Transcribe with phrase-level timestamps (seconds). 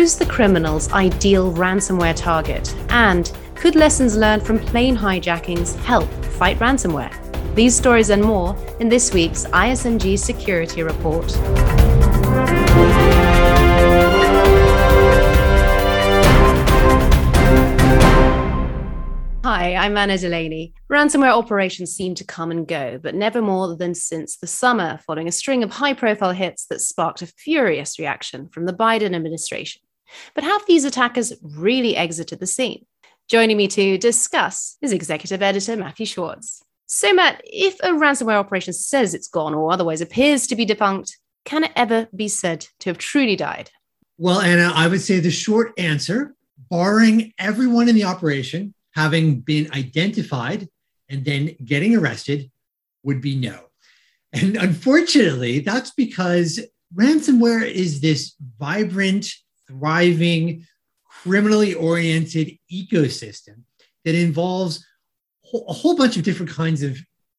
[0.00, 2.74] Who's the criminal's ideal ransomware target?
[2.88, 7.14] And could lessons learned from plane hijackings help fight ransomware?
[7.54, 11.30] These stories and more in this week's ISMG Security Report.
[19.44, 20.72] Hi, I'm Anna Delaney.
[20.90, 25.28] Ransomware operations seem to come and go, but never more than since the summer, following
[25.28, 29.82] a string of high profile hits that sparked a furious reaction from the Biden administration.
[30.34, 32.86] But have these attackers really exited the scene?
[33.28, 36.62] Joining me to discuss is executive editor Matthew Schwartz.
[36.86, 41.16] So, Matt, if a ransomware operation says it's gone or otherwise appears to be defunct,
[41.44, 43.70] can it ever be said to have truly died?
[44.18, 46.34] Well, Anna, I would say the short answer,
[46.68, 50.68] barring everyone in the operation having been identified
[51.08, 52.50] and then getting arrested,
[53.02, 53.58] would be no.
[54.32, 56.60] And unfortunately, that's because
[56.94, 59.32] ransomware is this vibrant,
[59.70, 60.66] thriving,
[61.22, 63.62] criminally oriented ecosystem
[64.04, 64.84] that involves
[65.54, 66.98] a whole bunch of different kinds of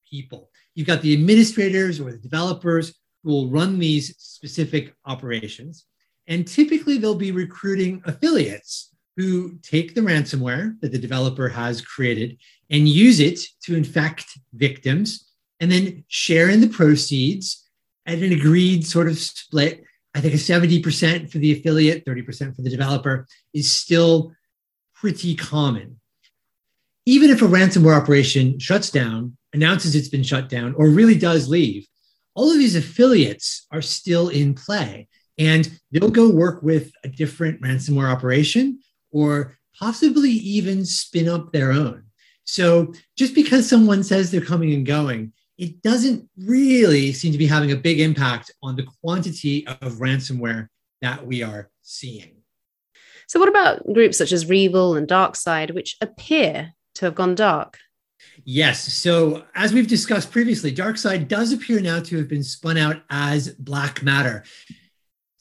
[0.10, 0.50] people.
[0.76, 2.94] You've got the administrators or the developers
[3.24, 5.86] who will run these specific operations.
[6.28, 12.38] And typically, they'll be recruiting affiliates who take the ransomware that the developer has created
[12.70, 17.70] and use it to infect victims and then share in the proceeds
[18.06, 19.84] at an agreed sort of split.
[20.14, 24.34] I think a 70% for the affiliate, 30% for the developer is still
[24.94, 26.00] pretty common.
[27.06, 31.48] Even if a ransomware operation shuts down, announces it's been shut down, or really does
[31.48, 31.88] leave,
[32.36, 37.62] all of these affiliates are still in play and they'll go work with a different
[37.62, 38.80] ransomware operation
[39.12, 42.03] or possibly even spin up their own.
[42.44, 47.45] So just because someone says they're coming and going, it doesn't really seem to be
[47.45, 50.68] having a big impact on the quantity of ransomware
[51.03, 52.38] that we are seeing.
[53.28, 57.78] So, what about groups such as REvil and DarkSide, which appear to have gone dark?
[58.44, 58.91] Yes.
[58.91, 63.50] So, as we've discussed previously, DarkSide does appear now to have been spun out as
[63.50, 64.44] Black Matter.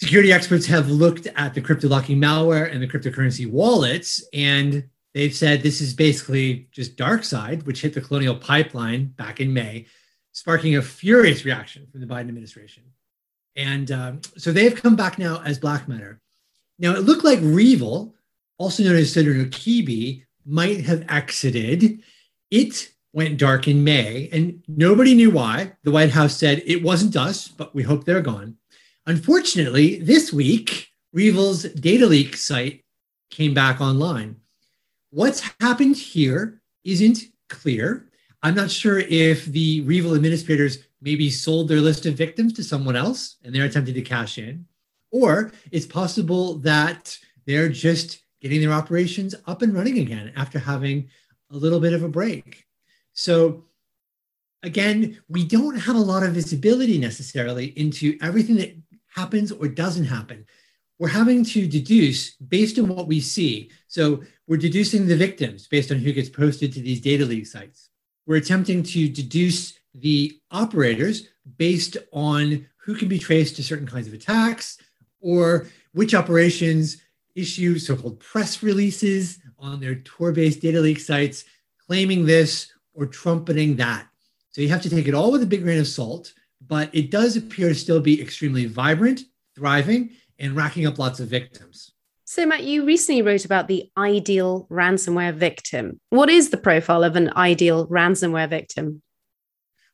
[0.03, 4.85] Security experts have looked at the crypto locking malware and the cryptocurrency wallets, and
[5.15, 9.87] they've said this is basically just DarkSide, which hit the colonial pipeline back in May,
[10.33, 12.83] sparking a furious reaction from the Biden administration.
[13.57, 16.21] And um, so they've come back now as Black Matter.
[16.79, 18.15] Now, it looked like REvil,
[18.59, 22.03] also known as Sodinokibi, might have exited.
[22.51, 25.73] It went dark in May, and nobody knew why.
[25.83, 28.57] The White House said it wasn't us, but we hope they're gone.
[29.07, 32.85] Unfortunately, this week, REvil's data leak site
[33.31, 34.37] came back online.
[35.11, 38.10] What's happened here isn't clear.
[38.43, 42.97] I'm not sure if the REvil administrators maybe sold their list of victims to someone
[42.97, 44.67] else and they're attempting to cash in,
[45.11, 51.09] or it's possible that they're just getting their operations up and running again after having
[51.51, 52.67] a little bit of a break.
[53.13, 53.65] So,
[54.63, 58.75] again, we don't have a lot of visibility necessarily into everything that
[59.09, 60.47] happens or doesn't happen.
[60.99, 63.71] We're having to deduce based on what we see.
[63.89, 67.90] So we're deducing the victims based on who gets posted to these data leak sites.
[68.31, 71.27] We're attempting to deduce the operators
[71.59, 74.79] based on who can be traced to certain kinds of attacks
[75.21, 76.99] or which operations
[77.35, 81.45] issue so called press releases on their Tor based data leak sites
[81.85, 84.07] claiming this or trumpeting that.
[84.53, 86.33] So you have to take it all with a big grain of salt
[86.65, 89.23] but it does appear to still be extremely vibrant,
[89.57, 91.95] thriving, and racking up lots of victims.
[92.33, 95.99] So, Matt, you recently wrote about the ideal ransomware victim.
[96.11, 99.03] What is the profile of an ideal ransomware victim?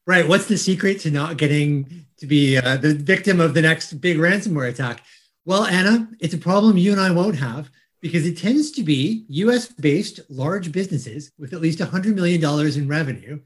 [0.07, 0.29] Right.
[0.29, 4.19] What's the secret to not getting to be uh, the victim of the next big
[4.19, 5.03] ransomware attack?
[5.47, 7.71] Well, Anna, it's a problem you and I won't have
[8.03, 12.45] because it tends to be US based large businesses with at least $100 million
[12.77, 13.41] in revenue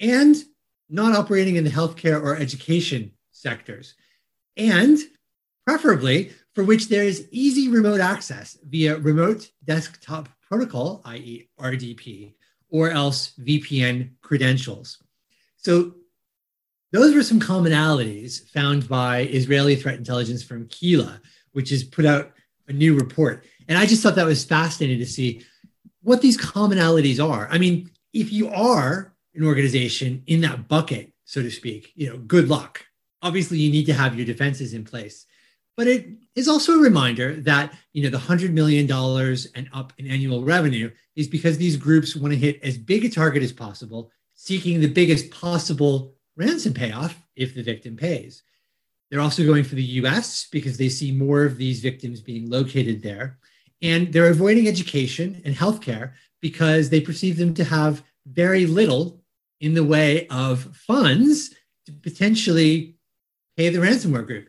[0.00, 0.34] and
[0.90, 3.94] not operating in the healthcare or education sectors,
[4.56, 4.98] and
[5.64, 12.34] preferably for which there is easy remote access via remote desktop protocol, i.e., RDP,
[12.70, 15.02] or else VPN credentials.
[15.56, 15.94] So,
[16.90, 21.20] those were some commonalities found by Israeli threat intelligence firm KELA,
[21.52, 22.32] which has put out
[22.68, 23.46] a new report.
[23.66, 25.42] And I just thought that was fascinating to see
[26.02, 27.48] what these commonalities are.
[27.50, 32.18] I mean, if you are an organization in that bucket, so to speak, you know,
[32.18, 32.84] good luck.
[33.22, 35.24] Obviously, you need to have your defenses in place.
[35.76, 39.92] But it is also a reminder that you know the hundred million dollars and up
[39.98, 43.52] in annual revenue is because these groups want to hit as big a target as
[43.52, 48.42] possible, seeking the biggest possible ransom payoff if the victim pays.
[49.10, 53.02] They're also going for the US because they see more of these victims being located
[53.02, 53.38] there.
[53.82, 59.20] And they're avoiding education and healthcare because they perceive them to have very little
[59.60, 61.50] in the way of funds
[61.86, 62.96] to potentially
[63.56, 64.48] pay the ransomware group.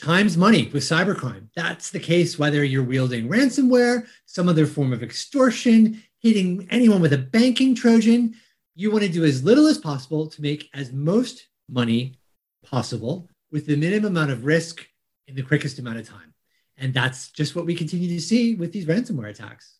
[0.00, 1.48] Time's money with cybercrime.
[1.54, 7.12] That's the case whether you're wielding ransomware, some other form of extortion, hitting anyone with
[7.12, 8.34] a banking Trojan.
[8.74, 12.18] You want to do as little as possible to make as most money
[12.64, 14.84] possible with the minimum amount of risk
[15.28, 16.34] in the quickest amount of time.
[16.76, 19.78] And that's just what we continue to see with these ransomware attacks.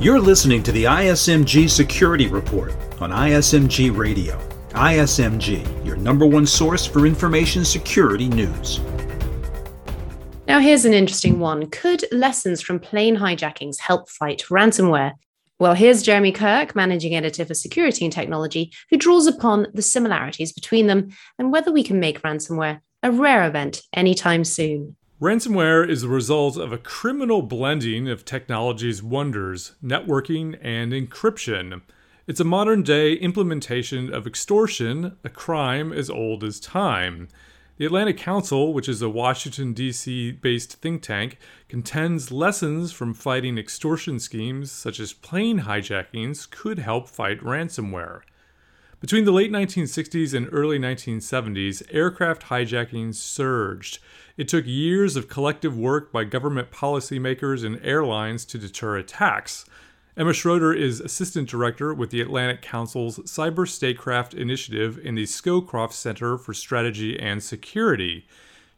[0.00, 4.45] You're listening to the ISMG Security Report on ISMG Radio.
[4.76, 8.78] ISMG, your number one source for information security news.
[10.46, 11.70] Now, here's an interesting one.
[11.70, 15.14] Could lessons from plane hijackings help fight ransomware?
[15.58, 20.52] Well, here's Jeremy Kirk, managing editor for security and technology, who draws upon the similarities
[20.52, 21.08] between them
[21.38, 24.94] and whether we can make ransomware a rare event anytime soon.
[25.22, 31.80] Ransomware is the result of a criminal blending of technology's wonders, networking and encryption.
[32.26, 37.28] It's a modern day implementation of extortion, a crime as old as time.
[37.76, 40.32] The Atlantic Council, which is a Washington, D.C.
[40.32, 41.38] based think tank,
[41.68, 48.22] contends lessons from fighting extortion schemes such as plane hijackings could help fight ransomware.
[48.98, 54.00] Between the late 1960s and early 1970s, aircraft hijackings surged.
[54.36, 59.64] It took years of collective work by government policymakers and airlines to deter attacks.
[60.18, 65.92] Emma Schroeder is Assistant Director with the Atlantic Council's Cyber Statecraft Initiative in the Scowcroft
[65.92, 68.26] Center for Strategy and Security.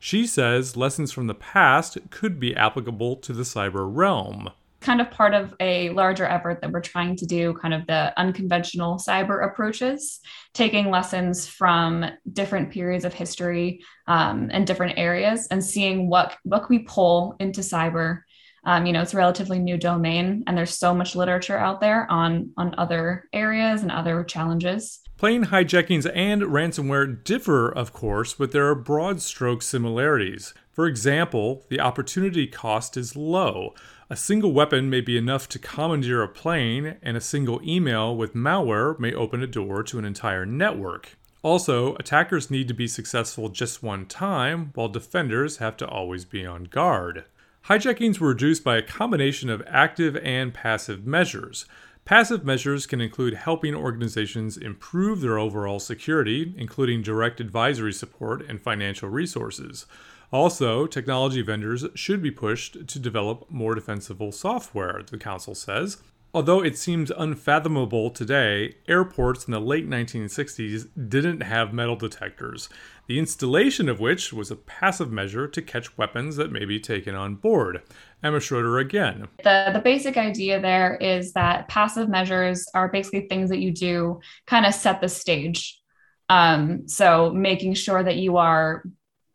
[0.00, 4.50] She says lessons from the past could be applicable to the cyber realm.
[4.80, 8.12] Kind of part of a larger effort that we're trying to do, kind of the
[8.18, 10.18] unconventional cyber approaches,
[10.54, 16.68] taking lessons from different periods of history um, and different areas, and seeing what what
[16.68, 18.22] we pull into cyber
[18.64, 22.10] um, you know, it's a relatively new domain, and there's so much literature out there
[22.10, 25.00] on on other areas and other challenges.
[25.16, 30.54] Plane hijackings and ransomware differ, of course, but there are broad stroke similarities.
[30.70, 33.74] For example, the opportunity cost is low.
[34.10, 38.34] A single weapon may be enough to commandeer a plane, and a single email with
[38.34, 41.16] malware may open a door to an entire network.
[41.42, 46.46] Also, attackers need to be successful just one time, while defenders have to always be
[46.46, 47.24] on guard.
[47.66, 51.66] Hijackings were reduced by a combination of active and passive measures.
[52.04, 58.62] Passive measures can include helping organizations improve their overall security, including direct advisory support and
[58.62, 59.84] financial resources.
[60.32, 65.98] Also, technology vendors should be pushed to develop more defensible software, the Council says.
[66.34, 72.68] Although it seems unfathomable today, airports in the late 1960s didn't have metal detectors,
[73.06, 77.14] the installation of which was a passive measure to catch weapons that may be taken
[77.14, 77.82] on board.
[78.22, 79.28] Emma Schroeder again.
[79.42, 84.20] The, the basic idea there is that passive measures are basically things that you do
[84.46, 85.80] kind of set the stage.
[86.28, 88.82] Um, so making sure that you are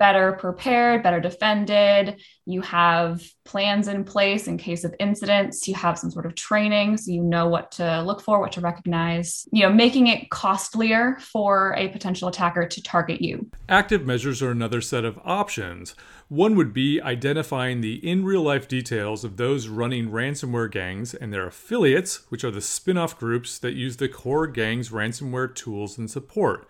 [0.04, 2.22] better prepared, better defended.
[2.46, 5.66] You have plans in place in case of incidents.
[5.66, 8.60] You have some sort of training so you know what to look for, what to
[8.60, 13.50] recognize, you know, making it costlier for a potential attacker to target you.
[13.70, 15.96] Active measures are another set of options.
[16.28, 21.32] One would be identifying the in real life details of those running ransomware gangs and
[21.32, 25.98] their affiliates, which are the spin off groups that use the core gang's ransomware tools
[25.98, 26.68] and support.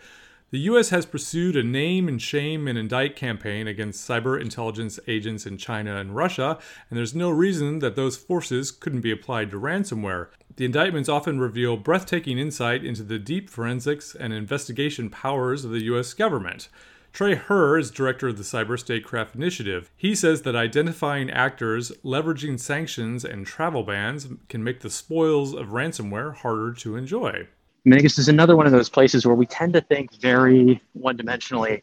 [0.54, 0.90] The U.S.
[0.90, 5.98] has pursued a name and shame and indict campaign against cyber intelligence agents in China
[5.98, 6.60] and Russia,
[6.92, 10.28] and there's no reason that those forces couldn't be applied to ransomware.
[10.58, 15.86] The indictments often reveal breathtaking insight into the deep forensics and investigation powers of the
[15.86, 16.14] U.S.
[16.14, 16.70] government.
[17.14, 19.90] Trey Herr is director of the Cyber Statecraft Initiative.
[19.98, 25.70] He says that identifying actors leveraging sanctions and travel bans can make the spoils of
[25.70, 27.48] ransomware harder to enjoy.
[27.86, 30.82] I mean, guess is another one of those places where we tend to think very
[30.94, 31.82] one dimensionally.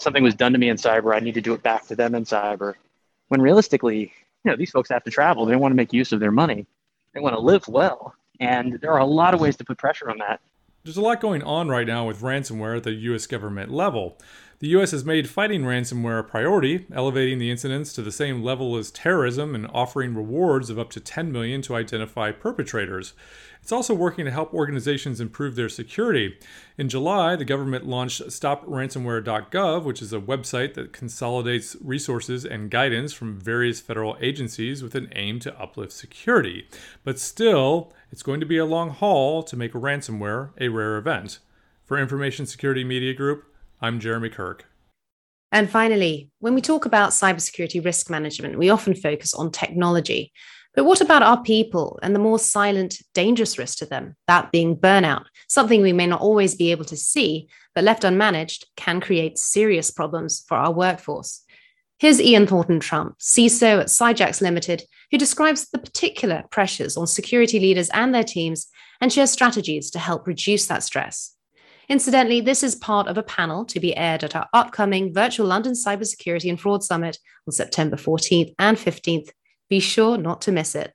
[0.00, 2.14] Something was done to me in cyber, I need to do it back to them
[2.14, 2.74] in cyber.
[3.28, 4.12] When realistically,
[4.44, 5.46] you know, these folks have to travel.
[5.46, 6.66] They want to make use of their money.
[7.14, 8.14] They want to live well.
[8.40, 10.40] And there are a lot of ways to put pressure on that.
[10.84, 14.18] There's a lot going on right now with ransomware at the US government level.
[14.62, 18.76] The US has made fighting ransomware a priority, elevating the incidents to the same level
[18.76, 23.12] as terrorism and offering rewards of up to 10 million to identify perpetrators.
[23.60, 26.38] It's also working to help organizations improve their security.
[26.78, 33.12] In July, the government launched StopRansomware.gov, which is a website that consolidates resources and guidance
[33.12, 36.68] from various federal agencies with an aim to uplift security.
[37.02, 41.40] But still, it's going to be a long haul to make ransomware a rare event.
[41.84, 43.51] For Information Security Media Group,
[43.84, 44.64] I'm Jeremy Kirk.
[45.50, 50.32] And finally, when we talk about cybersecurity risk management, we often focus on technology.
[50.72, 54.76] But what about our people and the more silent, dangerous risk to them, that being
[54.76, 59.36] burnout, something we may not always be able to see, but left unmanaged can create
[59.36, 61.42] serious problems for our workforce.
[61.98, 67.58] Here's Ian Thornton Trump, CISO at Cyjax Limited, who describes the particular pressures on security
[67.58, 68.68] leaders and their teams
[69.00, 71.34] and shares strategies to help reduce that stress.
[71.88, 75.72] Incidentally, this is part of a panel to be aired at our upcoming virtual London
[75.72, 79.30] Cybersecurity and Fraud Summit on September 14th and 15th.
[79.68, 80.92] Be sure not to miss it.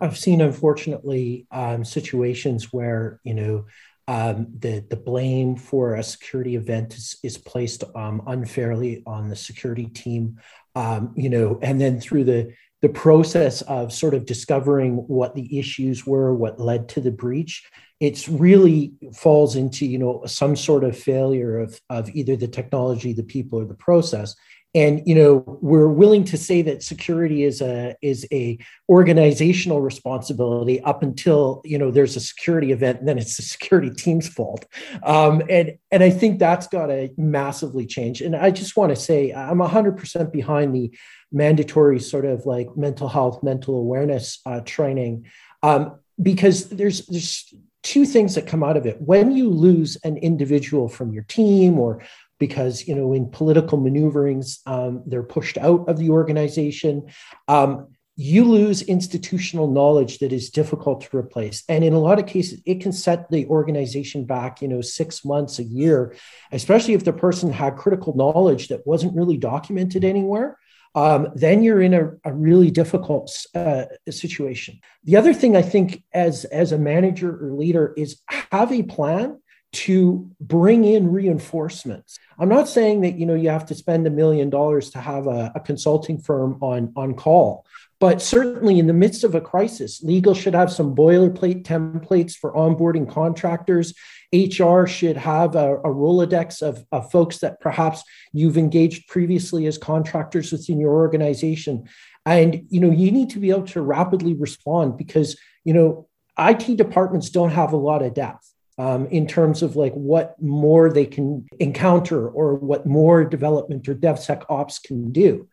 [0.00, 3.66] I've seen, unfortunately, um, situations where, you know,
[4.06, 9.36] um, the, the blame for a security event is, is placed um, unfairly on the
[9.36, 10.40] security team,
[10.74, 15.58] um, you know, and then through the the process of sort of discovering what the
[15.58, 17.68] issues were, what led to the breach,
[18.00, 23.12] it's really falls into you know some sort of failure of of either the technology,
[23.12, 24.36] the people, or the process.
[24.74, 28.58] And you know we're willing to say that security is a is a
[28.88, 33.90] organizational responsibility up until you know there's a security event, and then it's the security
[33.90, 34.66] team's fault.
[35.02, 38.20] Um, and and I think that's got to massively change.
[38.20, 40.92] And I just want to say I'm 100% behind the
[41.32, 45.26] mandatory sort of like mental health, mental awareness uh, training,
[45.62, 49.00] um, because there's there's two things that come out of it.
[49.00, 52.02] When you lose an individual from your team, or
[52.38, 57.06] because you know in political maneuverings um, they're pushed out of the organization.
[57.46, 57.88] Um,
[58.20, 62.60] you lose institutional knowledge that is difficult to replace and in a lot of cases
[62.66, 66.16] it can set the organization back you know six months a year
[66.50, 70.58] especially if the person had critical knowledge that wasn't really documented anywhere
[70.94, 74.80] um, then you're in a, a really difficult uh, situation.
[75.04, 79.38] The other thing I think, as as a manager or leader, is have a plan
[79.70, 82.18] to bring in reinforcements.
[82.38, 85.26] I'm not saying that you know you have to spend a million dollars to have
[85.26, 87.66] a, a consulting firm on on call,
[88.00, 92.52] but certainly in the midst of a crisis, legal should have some boilerplate templates for
[92.52, 93.92] onboarding contractors.
[94.32, 99.78] HR should have a, a Rolodex of, of folks that perhaps you've engaged previously as
[99.78, 101.88] contractors within your organization.
[102.24, 106.08] And you know, you need to be able to rapidly respond because you know
[106.38, 108.54] IT departments don't have a lot of depth.
[108.78, 113.94] Um, in terms of like what more they can encounter or what more development or
[113.96, 115.48] DevSecOps can do.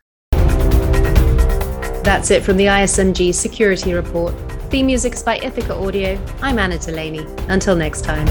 [2.03, 4.35] That's it from the ISMG Security Report.
[4.69, 6.23] Theme music is by Ithaca Audio.
[6.41, 7.25] I'm Anna Delaney.
[7.47, 8.27] Until next time.